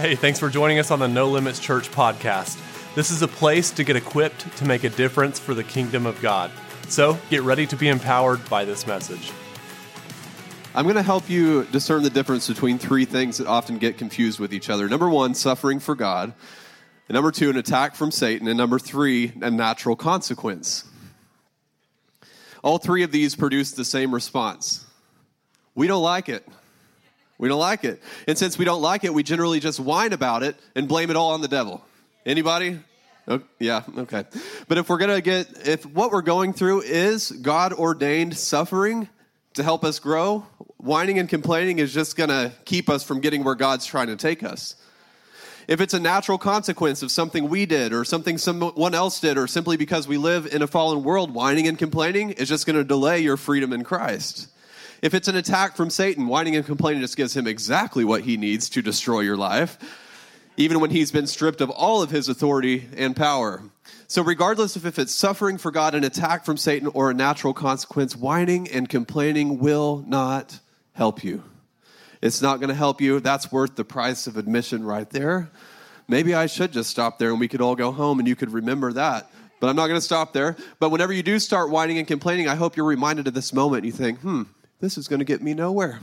[0.00, 2.58] Hey, thanks for joining us on the No Limits Church podcast.
[2.94, 6.18] This is a place to get equipped to make a difference for the kingdom of
[6.22, 6.50] God.
[6.88, 9.30] So get ready to be empowered by this message.
[10.74, 14.40] I'm going to help you discern the difference between three things that often get confused
[14.40, 14.88] with each other.
[14.88, 16.32] Number one, suffering for God.
[17.10, 18.48] And number two, an attack from Satan.
[18.48, 20.84] And number three, a natural consequence.
[22.64, 24.86] All three of these produce the same response.
[25.74, 26.48] We don't like it.
[27.40, 28.02] We don't like it.
[28.28, 31.16] And since we don't like it, we generally just whine about it and blame it
[31.16, 31.82] all on the devil.
[32.26, 32.78] Anybody?
[33.26, 34.24] Oh, yeah, okay.
[34.68, 39.08] But if we're going to get, if what we're going through is God ordained suffering
[39.54, 40.40] to help us grow,
[40.76, 44.16] whining and complaining is just going to keep us from getting where God's trying to
[44.16, 44.76] take us.
[45.66, 49.46] If it's a natural consequence of something we did or something someone else did, or
[49.46, 52.84] simply because we live in a fallen world, whining and complaining is just going to
[52.84, 54.48] delay your freedom in Christ.
[55.02, 58.36] If it's an attack from Satan, whining and complaining just gives him exactly what he
[58.36, 59.78] needs to destroy your life,
[60.56, 63.62] even when he's been stripped of all of his authority and power.
[64.08, 67.54] So, regardless of if it's suffering for God, an attack from Satan, or a natural
[67.54, 70.58] consequence, whining and complaining will not
[70.92, 71.44] help you.
[72.20, 73.20] It's not going to help you.
[73.20, 75.50] That's worth the price of admission right there.
[76.06, 78.52] Maybe I should just stop there and we could all go home and you could
[78.52, 79.30] remember that.
[79.60, 80.56] But I'm not going to stop there.
[80.78, 83.84] But whenever you do start whining and complaining, I hope you're reminded of this moment.
[83.84, 84.42] And you think, hmm,
[84.80, 86.00] this is going to get me nowhere.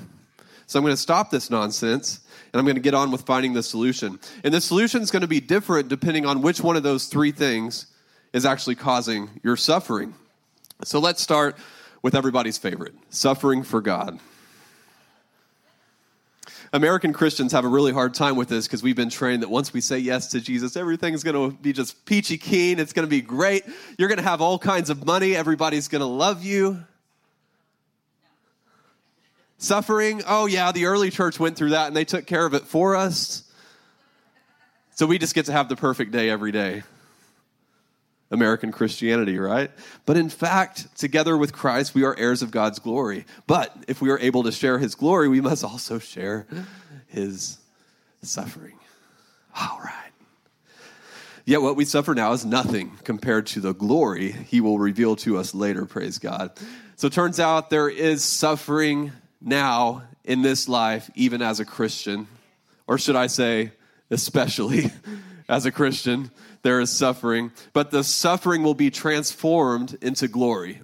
[0.67, 2.19] So I'm going to stop this nonsense
[2.51, 4.19] and I'm going to get on with finding the solution.
[4.43, 7.31] And the solution is going to be different depending on which one of those three
[7.31, 7.87] things
[8.33, 10.13] is actually causing your suffering.
[10.83, 11.57] So let's start
[12.01, 14.19] with everybody's favorite suffering for God.
[16.73, 19.73] American Christians have a really hard time with this because we've been trained that once
[19.73, 22.77] we say yes to Jesus, everything's going to be just peachy keen.
[22.77, 23.63] It's going to be great.
[23.97, 25.33] You're going to have all kinds of money.
[25.33, 26.83] Everybody's going to love you.
[29.57, 32.63] Suffering, oh yeah, the early church went through that and they took care of it
[32.63, 33.43] for us.
[34.95, 36.83] So we just get to have the perfect day every day.
[38.29, 39.71] American Christianity, right?
[40.05, 43.25] But in fact, together with Christ, we are heirs of God's glory.
[43.47, 46.45] But if we are able to share his glory, we must also share
[47.07, 47.57] his
[48.21, 48.77] suffering.
[49.59, 49.93] All right.
[51.45, 55.37] Yet what we suffer now is nothing compared to the glory he will reveal to
[55.37, 56.51] us later, praise God.
[56.97, 62.27] So it turns out there is suffering now in this life, even as a Christian,
[62.87, 63.71] or should I say,
[64.09, 64.91] especially
[65.49, 66.31] as a Christian,
[66.63, 70.81] there is suffering, but the suffering will be transformed into glory.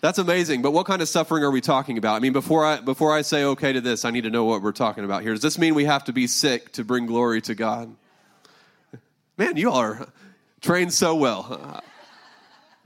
[0.00, 0.62] That's amazing.
[0.62, 2.16] But what kind of suffering are we talking about?
[2.16, 4.62] I mean, before I before I say okay to this, I need to know what
[4.62, 5.32] we're talking about here.
[5.32, 7.94] Does this mean we have to be sick to bring glory to God?
[9.38, 10.06] Man, you are
[10.60, 11.82] trained so well.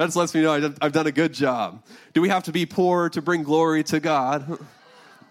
[0.01, 1.85] That just lets me know I've done a good job.
[2.15, 4.59] Do we have to be poor to bring glory to God?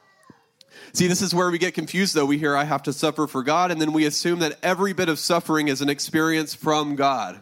[0.93, 2.27] See, this is where we get confused, though.
[2.27, 5.09] We hear, I have to suffer for God, and then we assume that every bit
[5.09, 7.39] of suffering is an experience from God.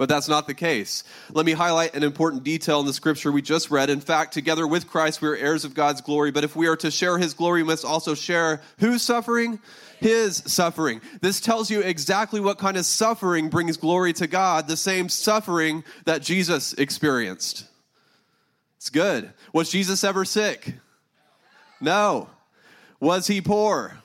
[0.00, 1.04] But that's not the case.
[1.30, 3.90] Let me highlight an important detail in the scripture we just read.
[3.90, 6.30] In fact, together with Christ, we are heirs of God's glory.
[6.30, 9.60] But if we are to share his glory, we must also share whose suffering?
[9.98, 11.02] his suffering.
[11.20, 15.84] This tells you exactly what kind of suffering brings glory to God, the same suffering
[16.06, 17.66] that Jesus experienced.
[18.78, 19.30] It's good.
[19.52, 20.76] Was Jesus ever sick?
[21.78, 22.30] No.
[23.00, 24.00] Was he poor?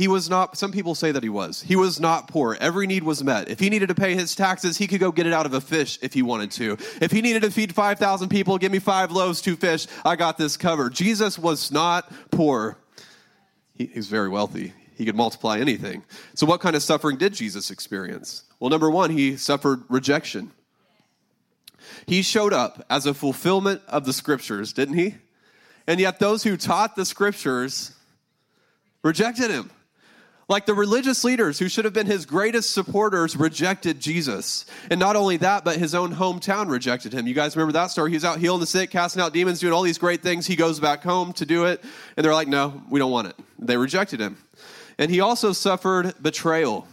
[0.00, 1.60] He was not, some people say that he was.
[1.60, 2.56] He was not poor.
[2.58, 3.50] Every need was met.
[3.50, 5.60] If he needed to pay his taxes, he could go get it out of a
[5.60, 6.78] fish if he wanted to.
[7.02, 10.38] If he needed to feed 5,000 people, give me five loaves, two fish, I got
[10.38, 10.94] this covered.
[10.94, 12.78] Jesus was not poor.
[13.74, 14.72] He, was very wealthy.
[14.96, 16.02] He could multiply anything.
[16.32, 18.44] So, what kind of suffering did Jesus experience?
[18.58, 20.50] Well, number one, he suffered rejection.
[22.06, 25.16] He showed up as a fulfillment of the scriptures, didn't he?
[25.86, 27.94] And yet, those who taught the scriptures
[29.02, 29.70] rejected him.
[30.50, 34.66] Like the religious leaders who should have been his greatest supporters rejected Jesus.
[34.90, 37.28] And not only that, but his own hometown rejected him.
[37.28, 38.10] You guys remember that story?
[38.10, 40.48] He was out healing the sick, casting out demons, doing all these great things.
[40.48, 41.80] He goes back home to do it.
[42.16, 43.36] And they're like, no, we don't want it.
[43.60, 44.38] They rejected him.
[44.98, 46.88] And he also suffered betrayal.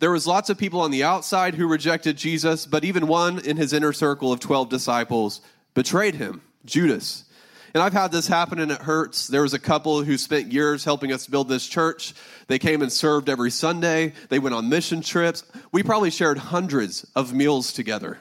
[0.00, 3.58] There was lots of people on the outside who rejected Jesus, but even one in
[3.58, 5.40] his inner circle of 12 disciples
[5.74, 7.26] betrayed him, Judas.
[7.72, 9.28] And I've had this happen and it hurts.
[9.28, 12.14] There was a couple who spent years helping us build this church.
[12.48, 14.12] They came and served every Sunday.
[14.28, 15.44] They went on mission trips.
[15.70, 18.18] We probably shared hundreds of meals together.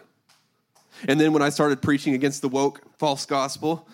[1.08, 3.88] And then when I started preaching against the woke false gospel,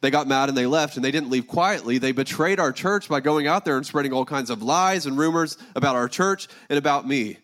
[0.00, 1.98] they got mad and they left, and they didn't leave quietly.
[1.98, 5.18] They betrayed our church by going out there and spreading all kinds of lies and
[5.18, 7.38] rumors about our church and about me.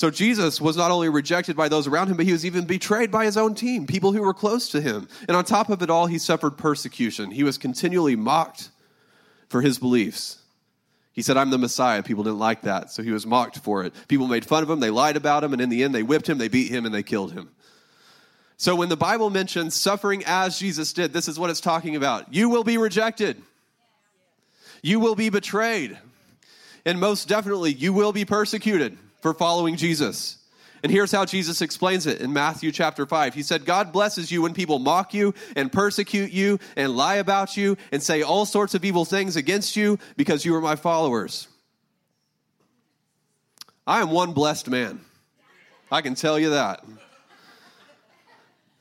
[0.00, 3.10] So Jesus was not only rejected by those around him, but he was even betrayed
[3.10, 5.06] by his own team, people who were close to him.
[5.28, 7.30] And on top of it all, he suffered persecution.
[7.30, 8.70] He was continually mocked
[9.50, 10.38] for his beliefs.
[11.12, 12.02] He said, I'm the Messiah.
[12.02, 13.92] People didn't like that, so he was mocked for it.
[14.08, 16.26] People made fun of him, they lied about him, and in the end, they whipped
[16.26, 17.50] him, they beat him, and they killed him.
[18.56, 22.32] So when the Bible mentions suffering as Jesus did, this is what it's talking about.
[22.32, 23.36] You will be rejected,
[24.80, 25.98] you will be betrayed,
[26.86, 30.38] and most definitely, you will be persecuted for following Jesus.
[30.82, 33.34] And here's how Jesus explains it in Matthew chapter 5.
[33.34, 37.56] He said, God blesses you when people mock you and persecute you and lie about
[37.56, 41.48] you and say all sorts of evil things against you because you are my followers.
[43.86, 45.00] I am one blessed man.
[45.92, 46.82] I can tell you that.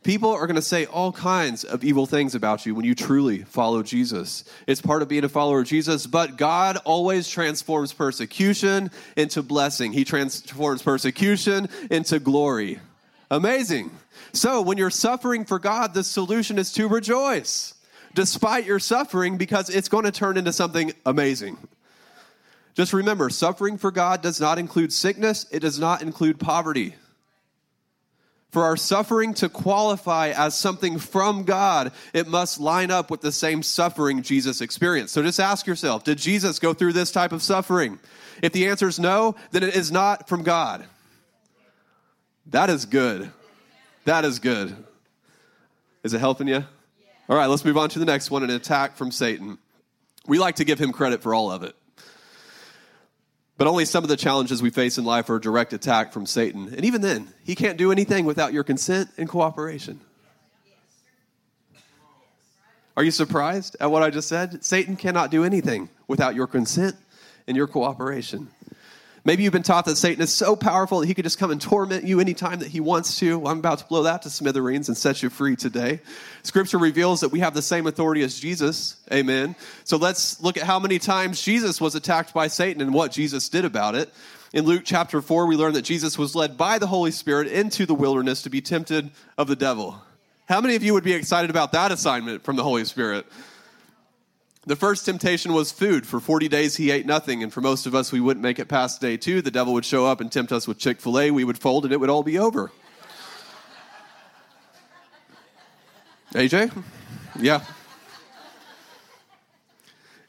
[0.03, 3.39] People are going to say all kinds of evil things about you when you truly
[3.43, 4.45] follow Jesus.
[4.65, 9.91] It's part of being a follower of Jesus, but God always transforms persecution into blessing.
[9.91, 12.79] He transforms persecution into glory.
[13.29, 13.91] Amazing.
[14.31, 17.73] So, when you're suffering for God, the solution is to rejoice
[18.13, 21.57] despite your suffering because it's going to turn into something amazing.
[22.73, 26.95] Just remember, suffering for God does not include sickness, it does not include poverty
[28.51, 33.31] for our suffering to qualify as something from God, it must line up with the
[33.31, 35.13] same suffering Jesus experienced.
[35.13, 37.99] So just ask yourself Did Jesus go through this type of suffering?
[38.41, 40.85] If the answer is no, then it is not from God.
[42.47, 43.31] That is good.
[44.05, 44.75] That is good.
[46.03, 46.63] Is it helping you?
[47.27, 49.59] All right, let's move on to the next one an attack from Satan.
[50.25, 51.75] We like to give him credit for all of it.
[53.59, 56.25] But only some of the challenges we face in life are a direct attack from
[56.25, 56.73] Satan.
[56.73, 59.99] And even then, he can't do anything without your consent and cooperation.
[62.95, 64.63] Are you surprised at what I just said?
[64.63, 66.95] Satan cannot do anything without your consent
[67.47, 68.47] and your cooperation.
[69.25, 71.61] Maybe you've been taught that Satan is so powerful that he could just come and
[71.61, 73.39] torment you anytime that he wants to.
[73.39, 75.99] Well, I'm about to blow that to smithereens and set you free today.
[76.43, 78.95] Scripture reveals that we have the same authority as Jesus.
[79.11, 79.55] Amen.
[79.83, 83.49] So let's look at how many times Jesus was attacked by Satan and what Jesus
[83.49, 84.13] did about it.
[84.51, 87.85] In Luke chapter 4, we learn that Jesus was led by the Holy Spirit into
[87.85, 90.01] the wilderness to be tempted of the devil.
[90.47, 93.27] How many of you would be excited about that assignment from the Holy Spirit?
[94.65, 96.05] The first temptation was food.
[96.05, 97.41] For 40 days, he ate nothing.
[97.43, 99.41] And for most of us, we wouldn't make it past day two.
[99.41, 101.31] The devil would show up and tempt us with Chick fil A.
[101.31, 102.71] We would fold and it would all be over.
[106.33, 106.83] AJ?
[107.39, 107.63] Yeah.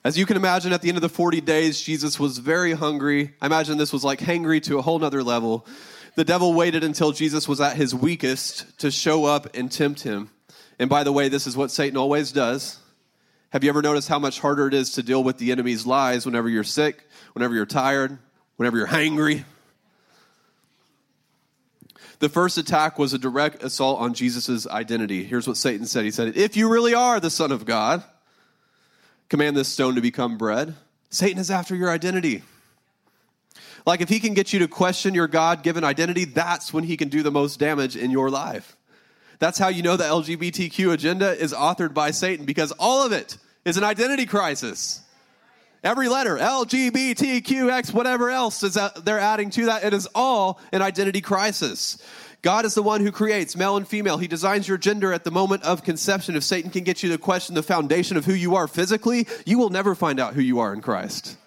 [0.03, 3.35] As you can imagine, at the end of the 40 days, Jesus was very hungry.
[3.43, 5.67] I imagine this was like hangry to a whole nother level.
[6.15, 10.31] The devil waited until Jesus was at his weakest to show up and tempt him.
[10.79, 12.79] And by the way, this is what Satan always does.
[13.51, 16.25] Have you ever noticed how much harder it is to deal with the enemy's lies
[16.25, 18.17] whenever you're sick, whenever you're tired,
[18.57, 19.45] whenever you're hangry?
[22.21, 25.25] The first attack was a direct assault on Jesus' identity.
[25.25, 28.05] Here's what Satan said He said, If you really are the Son of God,
[29.29, 30.77] command this stone to become bread.
[31.09, 32.43] Satan is after your identity.
[33.87, 36.97] Like if he can get you to question your God given identity, that's when he
[36.97, 38.77] can do the most damage in your life.
[39.41, 43.39] That's how you know the LGBTQ agenda is authored by Satan because all of it
[43.65, 45.03] is an identity crisis.
[45.83, 50.83] Every letter, LGBTQX, whatever else is that they're adding to that, it is all an
[50.83, 51.97] identity crisis.
[52.43, 54.19] God is the one who creates male and female.
[54.19, 56.37] He designs your gender at the moment of conception.
[56.37, 59.59] If Satan can get you to question the foundation of who you are physically, you
[59.59, 61.39] will never find out who you are in Christ.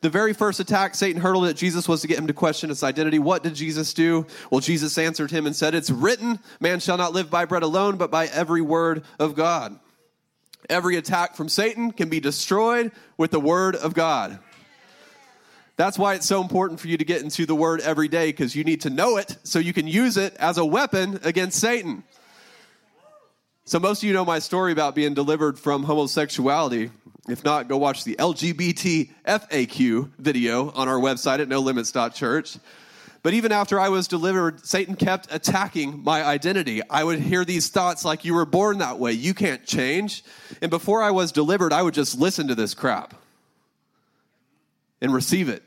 [0.00, 2.82] The very first attack Satan hurled at Jesus was to get him to question his
[2.82, 3.18] identity.
[3.18, 4.26] What did Jesus do?
[4.50, 7.96] Well, Jesus answered him and said, It's written, man shall not live by bread alone,
[7.96, 9.78] but by every word of God.
[10.68, 14.38] Every attack from Satan can be destroyed with the word of God.
[15.76, 18.56] That's why it's so important for you to get into the word every day because
[18.56, 22.02] you need to know it so you can use it as a weapon against Satan.
[23.68, 26.90] So, most of you know my story about being delivered from homosexuality.
[27.28, 32.58] If not, go watch the LGBT FAQ video on our website at nolimits.church.
[33.22, 36.80] But even after I was delivered, Satan kept attacking my identity.
[36.88, 40.22] I would hear these thoughts like, You were born that way, you can't change.
[40.62, 43.14] And before I was delivered, I would just listen to this crap
[45.00, 45.66] and receive it.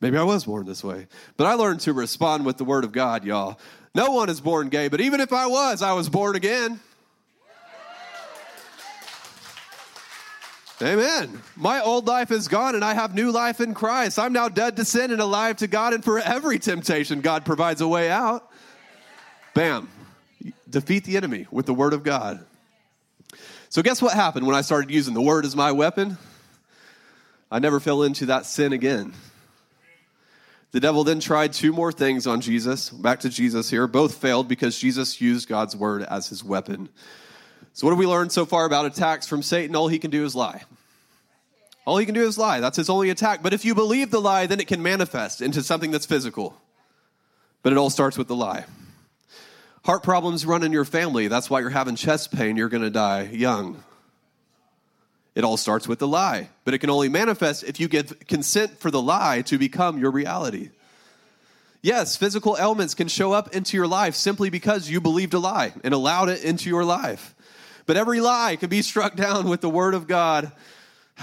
[0.00, 1.08] Maybe I was born this way.
[1.36, 3.58] But I learned to respond with the word of God, y'all.
[3.94, 6.80] No one is born gay, but even if I was, I was born again.
[10.82, 11.40] Amen.
[11.56, 14.18] My old life is gone and I have new life in Christ.
[14.18, 17.80] I'm now dead to sin and alive to God, and for every temptation, God provides
[17.80, 18.50] a way out.
[19.54, 19.88] Bam.
[20.68, 22.44] Defeat the enemy with the word of God.
[23.70, 26.18] So, guess what happened when I started using the word as my weapon?
[27.50, 29.14] I never fell into that sin again.
[30.72, 32.90] The devil then tried two more things on Jesus.
[32.90, 33.86] Back to Jesus here.
[33.86, 36.90] Both failed because Jesus used God's word as his weapon.
[37.76, 39.76] So, what have we learned so far about attacks from Satan?
[39.76, 40.62] All he can do is lie.
[41.84, 42.58] All he can do is lie.
[42.58, 43.42] That's his only attack.
[43.42, 46.58] But if you believe the lie, then it can manifest into something that's physical.
[47.62, 48.64] But it all starts with the lie.
[49.84, 51.28] Heart problems run in your family.
[51.28, 52.56] That's why you're having chest pain.
[52.56, 53.84] You're going to die young.
[55.34, 58.80] It all starts with the lie, but it can only manifest if you give consent
[58.80, 60.70] for the lie to become your reality.
[61.82, 65.74] Yes, physical ailments can show up into your life simply because you believed a lie
[65.84, 67.34] and allowed it into your life.
[67.86, 70.52] But every lie can be struck down with the word of God.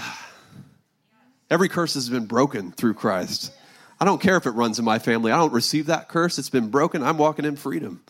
[1.50, 3.52] Every curse has been broken through Christ.
[4.00, 5.30] I don't care if it runs in my family.
[5.30, 6.38] I don't receive that curse.
[6.38, 7.02] It's been broken.
[7.02, 8.02] I'm walking in freedom.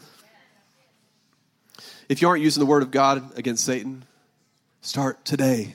[2.08, 4.04] If you aren't using the word of God against Satan,
[4.82, 5.74] start today.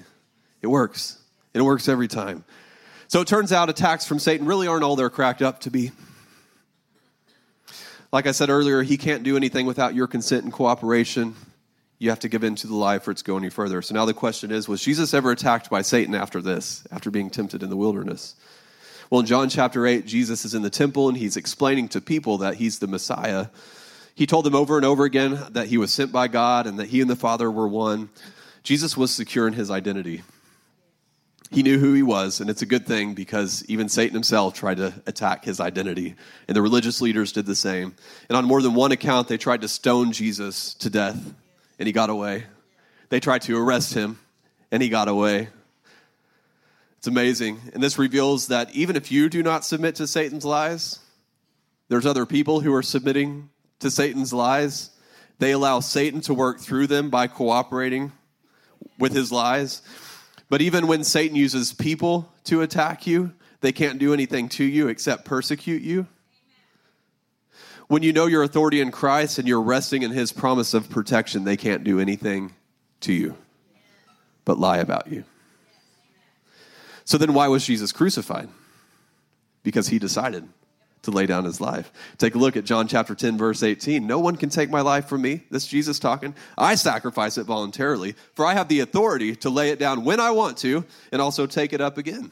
[0.61, 1.17] It works.
[1.53, 2.43] It works every time.
[3.07, 5.91] So it turns out attacks from Satan really aren't all they're cracked up to be.
[8.11, 11.35] Like I said earlier, he can't do anything without your consent and cooperation.
[11.99, 13.81] You have to give in to the lie for it to go any further.
[13.81, 17.29] So now the question is Was Jesus ever attacked by Satan after this, after being
[17.29, 18.35] tempted in the wilderness?
[19.09, 22.39] Well, in John chapter 8, Jesus is in the temple and he's explaining to people
[22.39, 23.47] that he's the Messiah.
[24.15, 26.87] He told them over and over again that he was sent by God and that
[26.87, 28.09] he and the Father were one.
[28.63, 30.21] Jesus was secure in his identity.
[31.51, 34.77] He knew who he was, and it's a good thing because even Satan himself tried
[34.77, 36.13] to attack his identity,
[36.47, 37.95] and the religious leaders did the same.
[38.27, 41.33] And on more than one account, they tried to stone Jesus to death,
[41.79, 42.43] and he got away.
[43.09, 44.19] They tried to arrest him,
[44.71, 45.49] and he got away.
[46.99, 47.59] It's amazing.
[47.73, 50.99] And this reveals that even if you do not submit to Satan's lies,
[51.87, 54.91] there's other people who are submitting to Satan's lies.
[55.39, 58.11] They allow Satan to work through them by cooperating
[58.99, 59.81] with his lies.
[60.49, 64.89] But even when Satan uses people to attack you, they can't do anything to you
[64.89, 66.07] except persecute you.
[67.89, 71.43] When you know your authority in Christ and you're resting in his promise of protection,
[71.43, 72.53] they can't do anything
[73.01, 73.35] to you
[74.45, 75.23] but lie about you.
[77.03, 78.47] So then, why was Jesus crucified?
[79.63, 80.47] Because he decided
[81.01, 81.91] to lay down his life.
[82.19, 84.05] Take a look at John chapter 10, verse 18.
[84.05, 85.43] No one can take my life from me.
[85.49, 86.35] This Jesus talking.
[86.57, 90.29] I sacrifice it voluntarily, for I have the authority to lay it down when I
[90.29, 92.31] want to and also take it up again.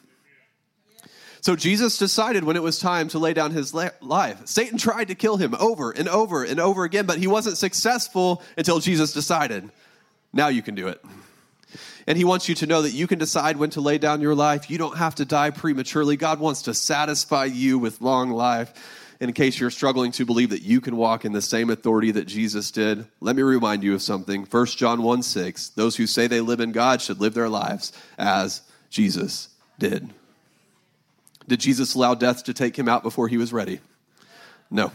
[1.48, 4.42] So Jesus decided when it was time to lay down his life.
[4.44, 8.44] Satan tried to kill him over and over and over again, but he wasn't successful
[8.58, 9.72] until Jesus decided.
[10.34, 11.02] Now you can do it.
[12.06, 14.36] And He wants you to know that you can decide when to lay down your
[14.36, 14.70] life.
[14.70, 16.18] You don't have to die prematurely.
[16.18, 18.74] God wants to satisfy you with long life.
[19.22, 22.12] And in case you're struggling to believe that you can walk in the same authority
[22.12, 24.44] that Jesus did, let me remind you of something.
[24.44, 27.94] 1 John 1 6 Those who say they live in God should live their lives
[28.18, 29.48] as Jesus
[29.80, 30.10] did.
[31.48, 33.80] Did Jesus allow death to take him out before he was ready?
[34.70, 34.92] No.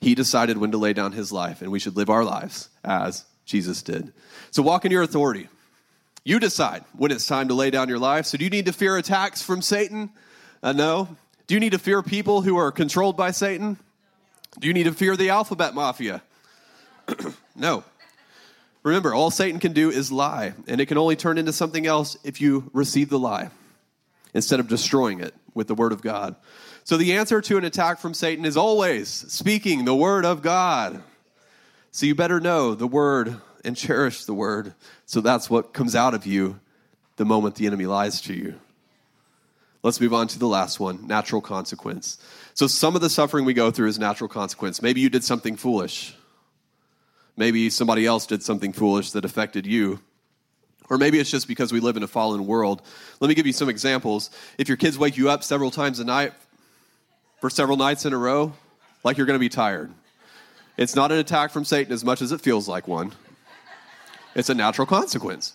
[0.00, 3.24] He decided when to lay down his life, and we should live our lives as
[3.44, 4.12] Jesus did.
[4.50, 5.48] So walk in your authority.
[6.24, 8.26] You decide when it's time to lay down your life.
[8.26, 10.10] So, do you need to fear attacks from Satan?
[10.62, 11.16] Uh, no.
[11.46, 13.78] Do you need to fear people who are controlled by Satan?
[14.58, 16.22] Do you need to fear the alphabet mafia?
[17.56, 17.84] no.
[18.82, 22.16] Remember, all Satan can do is lie, and it can only turn into something else
[22.24, 23.50] if you receive the lie
[24.34, 26.36] instead of destroying it with the word of God.
[26.84, 31.02] So, the answer to an attack from Satan is always speaking the word of God.
[31.90, 34.74] So, you better know the word and cherish the word.
[35.06, 36.60] So that's what comes out of you
[37.16, 38.58] the moment the enemy lies to you.
[39.82, 42.18] Let's move on to the last one natural consequence.
[42.54, 44.82] So, some of the suffering we go through is natural consequence.
[44.82, 46.16] Maybe you did something foolish.
[47.36, 50.00] Maybe somebody else did something foolish that affected you.
[50.90, 52.82] Or maybe it's just because we live in a fallen world.
[53.20, 54.30] Let me give you some examples.
[54.56, 56.32] If your kids wake you up several times a night
[57.40, 58.54] for several nights in a row,
[59.04, 59.90] like you're going to be tired.
[60.76, 63.12] It's not an attack from Satan as much as it feels like one.
[64.34, 65.54] It's a natural consequence.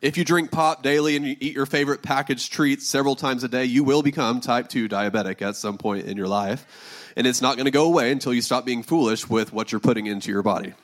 [0.00, 3.48] If you drink pop daily and you eat your favorite packaged treats several times a
[3.48, 7.12] day, you will become type 2 diabetic at some point in your life.
[7.16, 9.80] And it's not going to go away until you stop being foolish with what you're
[9.80, 10.74] putting into your body.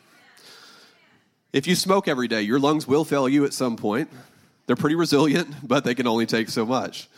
[1.53, 4.09] If you smoke every day, your lungs will fail you at some point.
[4.67, 7.09] They're pretty resilient, but they can only take so much.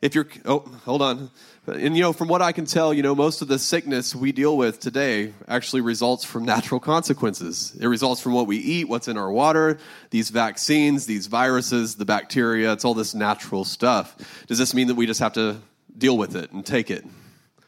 [0.00, 1.30] If you're, oh, hold on.
[1.68, 4.32] And you know, from what I can tell, you know, most of the sickness we
[4.32, 7.76] deal with today actually results from natural consequences.
[7.80, 9.78] It results from what we eat, what's in our water,
[10.10, 14.16] these vaccines, these viruses, the bacteria, it's all this natural stuff.
[14.48, 15.58] Does this mean that we just have to
[15.96, 17.04] deal with it and take it?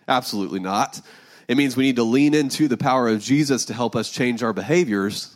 [0.08, 1.00] Absolutely not.
[1.46, 4.42] It means we need to lean into the power of Jesus to help us change
[4.42, 5.33] our behaviors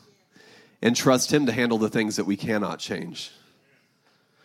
[0.83, 3.31] and trust Him to handle the things that we cannot change.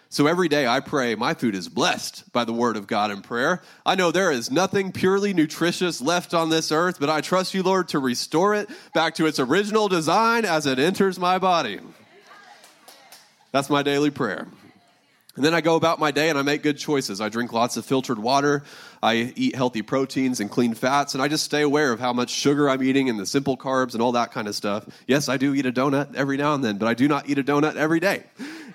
[0.10, 3.22] So every day I pray, my food is blessed by the word of God in
[3.22, 3.64] prayer.
[3.84, 7.64] I know there is nothing purely nutritious left on this earth, but I trust you,
[7.64, 11.80] Lord, to restore it back to its original design as it enters my body.
[13.52, 14.48] That's my daily prayer.
[15.36, 17.20] And then I go about my day and I make good choices.
[17.20, 18.64] I drink lots of filtered water.
[19.02, 21.16] I eat healthy proteins and clean fats.
[21.16, 23.94] And I just stay aware of how much sugar I'm eating and the simple carbs
[23.94, 24.86] and all that kind of stuff.
[25.08, 27.40] Yes, I do eat a donut every now and then, but I do not eat
[27.40, 28.26] a donut every day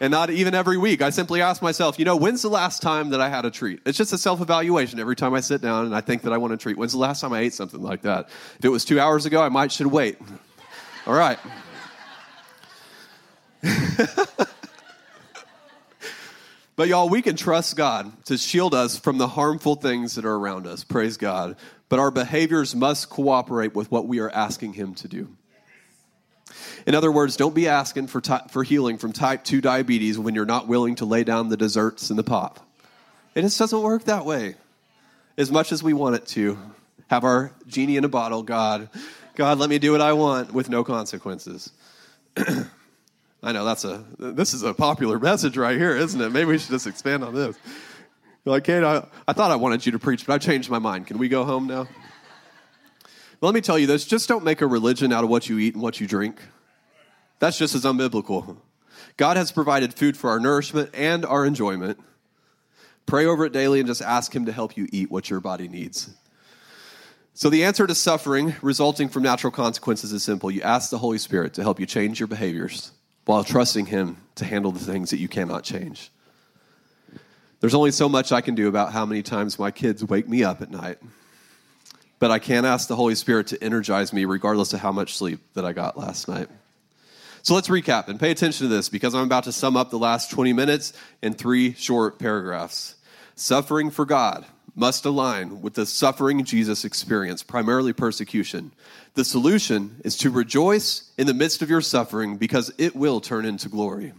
[0.01, 1.01] and not even every week.
[1.01, 3.81] I simply ask myself, you know, when's the last time that I had a treat?
[3.87, 6.39] It's just a self evaluation every time I sit down and I think that I
[6.39, 6.77] want a treat.
[6.77, 8.31] When's the last time I ate something like that?
[8.59, 10.19] If it was two hours ago, I might should wait.
[11.07, 11.39] All right.
[16.79, 20.37] But y'all, we can trust God to shield us from the harmful things that are
[20.37, 20.85] around us.
[20.85, 21.57] Praise God.
[21.89, 25.29] But our behaviors must cooperate with what we are asking Him to do.
[26.87, 30.37] In other words, don't be asking for, ty- for healing from type 2 diabetes when
[30.37, 32.65] you're not willing to lay down the desserts and the pop.
[33.35, 34.55] It just doesn't work that way.
[35.37, 36.61] As much as we want it to,
[37.09, 38.89] have our genie in a bottle, God,
[39.35, 41.73] God, let me do what I want with no consequences.
[43.43, 46.31] I know that's a this is a popular message right here, isn't it?
[46.31, 47.57] Maybe we should just expand on this.
[48.45, 50.79] You're like, Kate, I, I thought I wanted you to preach, but I changed my
[50.79, 51.07] mind.
[51.07, 51.87] Can we go home now?
[53.41, 55.75] Let me tell you this just don't make a religion out of what you eat
[55.75, 56.41] and what you drink.
[57.39, 58.57] That's just as unbiblical.
[59.17, 62.01] God has provided food for our nourishment and our enjoyment.
[63.07, 65.69] Pray over it daily and just ask Him to help you eat what your body
[65.69, 66.11] needs.
[67.35, 70.51] So, the answer to suffering resulting from natural consequences is simple.
[70.51, 72.91] You ask the Holy Spirit to help you change your behaviors
[73.29, 76.11] while trusting Him to handle the things that you cannot change.
[77.61, 80.45] There's only so much I can do about how many times my kids wake me
[80.45, 80.97] up at night,
[82.19, 85.41] but I can't ask the Holy Spirit to energize me regardless of how much sleep
[85.53, 86.49] that I got last night.
[87.43, 89.99] So let's recap and pay attention to this because I'm about to sum up the
[89.99, 92.95] last 20 minutes in three short paragraphs.
[93.35, 94.47] Suffering for God
[94.79, 98.73] must align with the suffering Jesus experienced, primarily persecution.
[99.15, 103.45] The solution is to rejoice in the midst of your suffering because it will turn
[103.45, 104.13] into glory.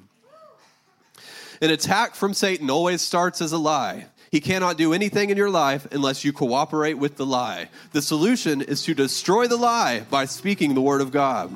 [1.62, 4.08] An attack from Satan always starts as a lie.
[4.32, 7.70] He cannot do anything in your life unless you cooperate with the lie.
[7.94, 11.55] The solution is to destroy the lie by speaking the word of God.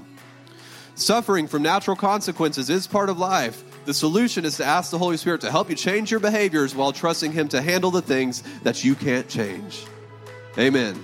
[0.95, 3.63] Suffering from natural consequences is part of life.
[3.85, 6.93] The solution is to ask the Holy Spirit to help you change your behaviors while
[6.93, 9.85] trusting Him to handle the things that you can't change.
[10.57, 11.03] Amen.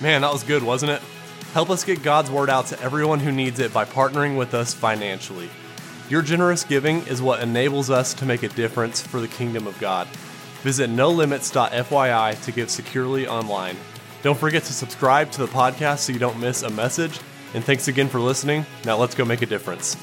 [0.00, 1.02] Man, that was good, wasn't it?
[1.54, 4.74] Help us get God's word out to everyone who needs it by partnering with us
[4.74, 5.50] financially.
[6.08, 9.78] Your generous giving is what enables us to make a difference for the kingdom of
[9.80, 10.06] God.
[10.62, 13.76] Visit nolimits.fyi to give securely online.
[14.22, 17.18] Don't forget to subscribe to the podcast so you don't miss a message.
[17.54, 18.66] And thanks again for listening.
[18.84, 19.96] Now let's go make a difference.